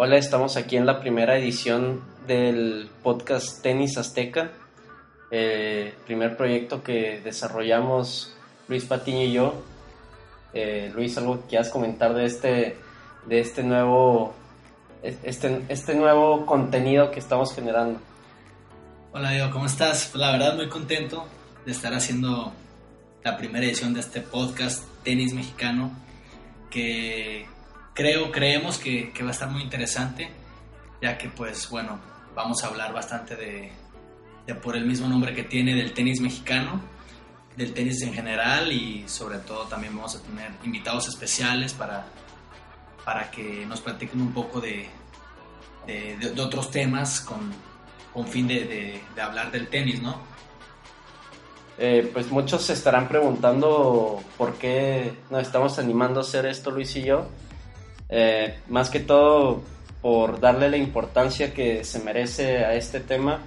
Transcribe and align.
Hola, 0.00 0.16
estamos 0.16 0.56
aquí 0.56 0.76
en 0.76 0.86
la 0.86 1.00
primera 1.00 1.36
edición 1.36 2.04
del 2.28 2.88
podcast 3.02 3.60
Tenis 3.64 3.98
Azteca, 3.98 4.52
eh, 5.32 5.92
primer 6.06 6.36
proyecto 6.36 6.84
que 6.84 7.20
desarrollamos 7.24 8.32
Luis 8.68 8.84
Patiño 8.84 9.22
y 9.22 9.32
yo. 9.32 9.60
Eh, 10.54 10.92
Luis, 10.94 11.18
algo 11.18 11.40
que 11.40 11.48
quieras 11.48 11.70
comentar 11.70 12.14
de 12.14 12.26
este, 12.26 12.76
de 13.26 13.40
este 13.40 13.64
nuevo, 13.64 14.34
este, 15.02 15.62
este 15.68 15.96
nuevo 15.96 16.46
contenido 16.46 17.10
que 17.10 17.18
estamos 17.18 17.52
generando. 17.52 17.98
Hola 19.12 19.32
Diego, 19.32 19.50
¿cómo 19.50 19.66
estás? 19.66 20.10
Pues 20.12 20.20
la 20.20 20.30
verdad 20.30 20.54
muy 20.54 20.68
contento 20.68 21.26
de 21.66 21.72
estar 21.72 21.92
haciendo 21.92 22.52
la 23.24 23.36
primera 23.36 23.66
edición 23.66 23.94
de 23.94 24.00
este 24.00 24.20
podcast 24.20 24.84
Tenis 25.02 25.34
Mexicano 25.34 25.90
que 26.70 27.48
creo, 27.98 28.30
creemos 28.30 28.78
que, 28.78 29.12
que, 29.12 29.24
va 29.24 29.30
a 29.30 29.32
estar 29.32 29.50
muy 29.50 29.60
interesante, 29.60 30.30
ya 31.02 31.18
que 31.18 31.28
pues 31.28 31.68
bueno, 31.68 31.98
vamos 32.32 32.62
a 32.62 32.68
hablar 32.68 32.92
bastante 32.92 33.34
de, 33.34 33.72
de, 34.46 34.54
por 34.54 34.76
el 34.76 34.86
mismo 34.86 35.08
nombre 35.08 35.34
que 35.34 35.42
tiene 35.42 35.74
del 35.74 35.92
tenis 35.92 36.20
mexicano, 36.20 36.80
del 37.56 37.74
tenis 37.74 38.00
en 38.02 38.14
general 38.14 38.70
y 38.70 39.02
sobre 39.08 39.38
todo 39.38 39.64
también 39.64 39.96
vamos 39.96 40.14
a 40.14 40.22
tener 40.22 40.52
invitados 40.62 41.08
especiales 41.08 41.74
para, 41.74 42.06
para 43.04 43.32
que 43.32 43.66
nos 43.66 43.80
platiquen 43.80 44.20
un 44.20 44.32
poco 44.32 44.60
de, 44.60 44.88
de, 45.84 46.40
otros 46.40 46.70
temas 46.70 47.20
con, 47.20 47.50
con 48.14 48.28
fin 48.28 48.46
de, 48.46 49.02
hablar 49.20 49.50
del 49.50 49.66
tenis, 49.66 50.00
¿no? 50.00 50.20
Eh, 51.78 52.08
pues 52.12 52.30
muchos 52.30 52.62
se 52.62 52.74
estarán 52.74 53.08
preguntando 53.08 54.20
por 54.36 54.54
qué 54.54 55.14
nos 55.30 55.42
estamos 55.42 55.80
animando 55.80 56.20
a 56.20 56.22
hacer 56.22 56.46
esto 56.46 56.70
Luis 56.70 56.94
y 56.94 57.02
yo. 57.02 57.26
Eh, 58.08 58.58
más 58.68 58.88
que 58.90 59.00
todo 59.00 59.62
por 60.00 60.40
darle 60.40 60.70
la 60.70 60.76
importancia 60.76 61.52
que 61.52 61.84
se 61.84 62.00
merece 62.00 62.64
a 62.64 62.74
este 62.74 63.00
tema. 63.00 63.40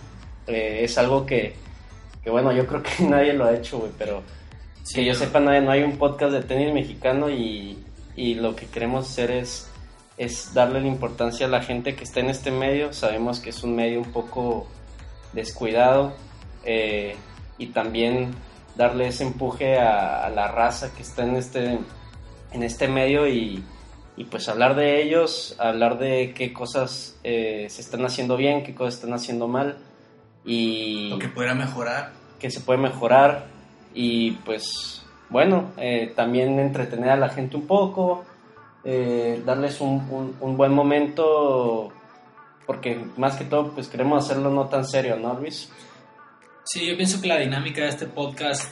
Eh, 0.47 0.81
es 0.83 0.97
algo 0.97 1.25
que, 1.25 1.55
que, 2.23 2.29
bueno, 2.29 2.51
yo 2.51 2.67
creo 2.67 2.83
que 2.83 3.03
nadie 3.07 3.33
lo 3.33 3.45
ha 3.45 3.55
hecho, 3.55 3.79
güey, 3.79 3.91
pero 3.97 4.21
sí, 4.83 4.95
que 4.95 5.05
yo 5.05 5.13
sepa, 5.13 5.39
hay, 5.39 5.61
no 5.61 5.71
hay 5.71 5.83
un 5.83 5.97
podcast 5.97 6.33
de 6.33 6.41
tenis 6.41 6.73
mexicano 6.73 7.29
y, 7.29 7.83
y, 8.15 8.35
lo 8.35 8.55
que 8.55 8.67
queremos 8.67 9.09
hacer 9.09 9.31
es, 9.31 9.69
es 10.17 10.53
darle 10.53 10.81
la 10.81 10.87
importancia 10.87 11.45
a 11.45 11.49
la 11.49 11.61
gente 11.61 11.95
que 11.95 12.03
está 12.03 12.19
en 12.19 12.29
este 12.29 12.51
medio. 12.51 12.93
Sabemos 12.93 13.39
que 13.39 13.51
es 13.51 13.63
un 13.63 13.75
medio 13.75 13.99
un 13.99 14.11
poco 14.11 14.67
descuidado 15.33 16.13
eh, 16.65 17.15
y 17.57 17.67
también 17.67 18.33
darle 18.75 19.07
ese 19.07 19.23
empuje 19.23 19.79
a, 19.79 20.25
a, 20.25 20.29
la 20.29 20.47
raza 20.49 20.93
que 20.93 21.03
está 21.03 21.23
en 21.23 21.35
este, 21.35 21.79
en 22.51 22.63
este 22.63 22.87
medio 22.87 23.27
y 23.27 23.63
y 24.21 24.25
pues 24.25 24.47
hablar 24.49 24.75
de 24.75 25.01
ellos, 25.01 25.55
hablar 25.57 25.97
de 25.97 26.33
qué 26.35 26.53
cosas 26.53 27.17
eh, 27.23 27.65
se 27.71 27.81
están 27.81 28.05
haciendo 28.05 28.37
bien, 28.37 28.61
qué 28.61 28.75
cosas 28.75 28.93
están 28.93 29.13
haciendo 29.13 29.47
mal 29.47 29.79
y... 30.45 31.09
Lo 31.09 31.17
que 31.17 31.27
pudiera 31.27 31.55
mejorar. 31.55 32.11
Que 32.39 32.51
se 32.51 32.59
puede 32.59 32.77
mejorar 32.77 33.47
y 33.95 34.33
pues 34.45 35.03
bueno, 35.31 35.71
eh, 35.77 36.13
también 36.15 36.59
entretener 36.59 37.09
a 37.09 37.15
la 37.15 37.29
gente 37.29 37.57
un 37.57 37.65
poco, 37.65 38.23
eh, 38.83 39.41
darles 39.43 39.81
un, 39.81 40.07
un, 40.11 40.35
un, 40.39 40.55
buen 40.55 40.71
momento, 40.71 41.91
porque 42.67 43.03
más 43.17 43.37
que 43.37 43.45
todo 43.45 43.71
pues 43.71 43.87
queremos 43.87 44.23
hacerlo 44.23 44.51
no 44.51 44.67
tan 44.67 44.85
serio, 44.85 45.15
¿no 45.15 45.33
Luis? 45.33 45.71
Sí, 46.63 46.85
yo 46.85 46.95
pienso 46.95 47.19
que 47.19 47.27
la 47.27 47.39
dinámica 47.39 47.81
de 47.81 47.89
este 47.89 48.05
podcast, 48.05 48.71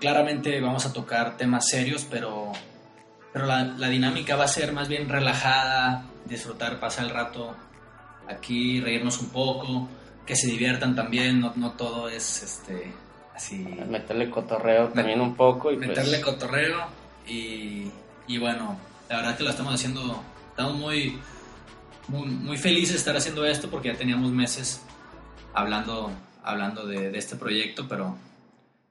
claramente 0.00 0.60
vamos 0.60 0.84
a 0.84 0.92
tocar 0.92 1.36
temas 1.36 1.68
serios, 1.68 2.04
pero 2.10 2.52
pero 3.32 3.46
la, 3.46 3.64
la, 3.64 3.88
dinámica 3.88 4.36
va 4.36 4.44
a 4.44 4.48
ser 4.48 4.72
más 4.72 4.88
bien 4.88 5.08
relajada, 5.08 6.04
disfrutar, 6.24 6.80
pasar 6.80 7.06
el 7.06 7.10
rato 7.10 7.54
aquí, 8.28 8.80
reírnos 8.80 9.20
un 9.20 9.30
poco, 9.30 9.88
que 10.26 10.36
se 10.36 10.48
diviertan 10.48 10.94
también, 10.94 11.40
no, 11.40 11.52
no 11.56 11.72
todo 11.72 12.08
es 12.08 12.42
este 12.42 12.92
así... 13.34 13.58
Meterle 13.88 14.30
cotorreo 14.30 14.88
también 14.88 15.20
un 15.20 15.34
poco. 15.34 15.72
Y 15.72 15.76
meterle 15.76 16.18
pues... 16.18 16.24
cotorreo 16.24 16.86
y, 17.26 17.90
y, 18.26 18.38
bueno, 18.38 18.78
la 19.08 19.16
verdad 19.16 19.36
que 19.36 19.44
lo 19.44 19.50
estamos 19.50 19.74
haciendo, 19.74 20.22
estamos 20.50 20.74
muy, 20.74 21.18
muy, 22.08 22.26
muy 22.26 22.56
felices 22.58 22.92
de 22.92 22.98
estar 22.98 23.16
haciendo 23.16 23.46
esto 23.46 23.70
porque 23.70 23.88
ya 23.92 23.98
teníamos 23.98 24.30
meses 24.30 24.82
hablando, 25.54 26.10
hablando 26.42 26.86
de, 26.86 27.10
de 27.10 27.18
este 27.18 27.36
proyecto, 27.36 27.86
pero... 27.88 28.16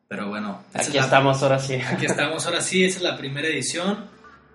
Pero 0.08 0.28
bueno, 0.28 0.64
aquí 0.74 0.98
estamos 0.98 1.44
ahora 1.44 1.60
sí. 1.60 1.76
Aquí 1.76 2.08
estamos 2.08 2.44
ahora 2.48 2.62
sí, 2.62 2.84
esa 2.84 2.98
es 2.98 3.04
la 3.04 3.16
primera 3.16 3.48
edición. 3.48 4.10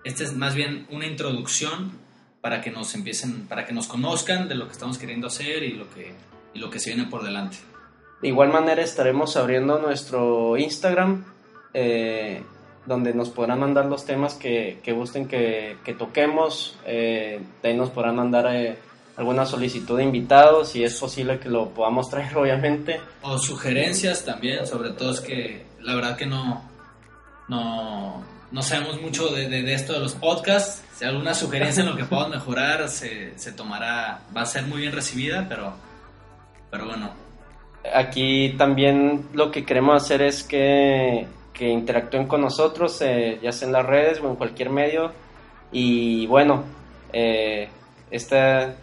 Esta 0.05 0.23
es 0.23 0.35
más 0.35 0.53
bien 0.53 0.85
una 0.91 1.07
introducción 1.07 1.91
para 2.39 2.61
que 2.61 2.69
nos 2.69 2.93
empiecen, 2.93 3.47
para 3.47 3.65
que 3.65 3.73
nos 3.73 3.87
conozcan 3.87 4.47
de 4.47 4.53
lo 4.53 4.67
que 4.67 4.73
estamos 4.73 4.99
queriendo 4.99 5.25
hacer 5.25 5.63
y 5.63 5.73
lo 5.73 5.89
que, 5.89 6.13
y 6.53 6.59
lo 6.59 6.69
que 6.69 6.79
se 6.79 6.93
viene 6.93 7.09
por 7.09 7.23
delante. 7.23 7.57
De 8.21 8.27
igual 8.27 8.49
manera 8.49 8.83
estaremos 8.83 9.35
abriendo 9.35 9.79
nuestro 9.79 10.57
Instagram, 10.57 11.25
eh, 11.73 12.43
donde 12.85 13.15
nos 13.15 13.31
podrán 13.31 13.59
mandar 13.59 13.87
los 13.87 14.05
temas 14.05 14.35
que, 14.35 14.79
que 14.83 14.91
gusten 14.91 15.27
que, 15.27 15.77
que 15.83 15.95
toquemos. 15.95 16.77
Eh, 16.85 17.41
de 17.63 17.69
ahí 17.69 17.75
nos 17.75 17.89
podrán 17.89 18.15
mandar 18.15 18.45
eh, 18.55 18.77
alguna 19.17 19.47
solicitud 19.47 19.97
de 19.97 20.03
invitados, 20.03 20.69
si 20.69 20.83
es 20.83 20.99
posible 20.99 21.39
que 21.39 21.49
lo 21.49 21.69
podamos 21.69 22.11
traer, 22.11 22.37
obviamente. 22.37 23.01
O 23.23 23.39
sugerencias 23.39 24.23
también, 24.23 24.67
sobre 24.67 24.91
todo 24.91 25.13
es 25.13 25.21
que 25.21 25.65
la 25.81 25.95
verdad 25.95 26.15
que 26.15 26.27
no, 26.27 26.74
no, 27.47 28.23
no 28.51 28.61
sabemos 28.61 29.01
mucho 29.01 29.29
de, 29.29 29.49
de, 29.49 29.73
esto 29.73 29.93
de 29.93 29.99
los 29.99 30.13
podcasts. 30.13 30.83
Si 30.95 31.03
hay 31.03 31.11
alguna 31.11 31.33
sugerencia 31.33 31.81
en 31.83 31.89
lo 31.89 31.97
que 31.97 32.05
podamos 32.05 32.37
mejorar, 32.37 32.87
se, 32.89 33.37
se, 33.37 33.51
tomará, 33.51 34.21
va 34.35 34.41
a 34.41 34.45
ser 34.45 34.63
muy 34.63 34.81
bien 34.81 34.93
recibida, 34.93 35.45
pero, 35.47 35.73
pero 36.71 36.85
bueno. 36.85 37.11
Aquí 37.93 38.55
también 38.57 39.27
lo 39.33 39.51
que 39.51 39.65
queremos 39.65 40.01
hacer 40.01 40.21
es 40.21 40.43
que, 40.43 41.27
que 41.53 41.69
interactúen 41.69 42.27
con 42.27 42.41
nosotros, 42.41 43.01
eh, 43.01 43.39
ya 43.43 43.51
sea 43.51 43.67
en 43.67 43.73
las 43.73 43.85
redes 43.85 44.19
o 44.21 44.29
en 44.29 44.35
cualquier 44.35 44.69
medio. 44.69 45.11
Y 45.71 46.25
bueno, 46.27 46.63
eh, 47.11 47.69
esta, 48.09 48.75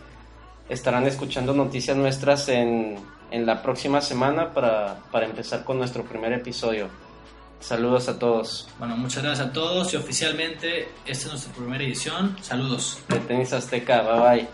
estarán 0.69 1.07
escuchando 1.07 1.55
noticias 1.55 1.97
nuestras 1.97 2.49
en, 2.49 2.97
en 3.31 3.47
la 3.47 3.63
próxima 3.63 4.01
semana 4.01 4.53
para, 4.53 4.99
para 5.11 5.27
empezar 5.27 5.65
con 5.65 5.79
nuestro 5.79 6.05
primer 6.05 6.33
episodio. 6.33 6.89
Saludos 7.63 8.09
a 8.09 8.19
todos. 8.19 8.69
Bueno, 8.79 8.97
muchas 8.97 9.23
gracias 9.23 9.49
a 9.49 9.53
todos 9.53 9.95
y 9.95 9.97
oficialmente 9.97 10.89
esta 11.07 11.27
es 11.27 11.31
nuestra 11.31 11.53
primera 11.55 11.85
edición. 11.85 12.37
Saludos. 12.43 12.99
De 13.09 13.21
Tenis 13.21 13.53
Azteca, 13.53 14.03
bye 14.03 14.21
bye. 14.21 14.49